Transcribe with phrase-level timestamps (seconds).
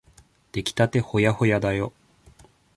[0.51, 1.93] できたてほやほやだよ。